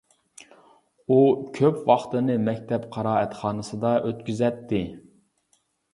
[1.09, 1.17] ئۇ
[1.57, 4.81] كۆپ ۋاقتىنى مەكتەپ قىرائەتخانىسىدا ئۆتكۈزەتتى.